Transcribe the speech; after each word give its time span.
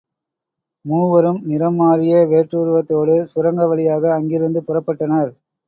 மூவரும் 0.85 1.37
நிறம் 1.43 1.75
மாறிய 1.75 2.23
வேற்றுருவத்தோடு 2.31 3.17
சுரங்க 3.31 3.61
வழியாக 3.67 4.13
அங்கிருந்து 4.17 4.61
புறப்பட்டனர். 4.67 5.31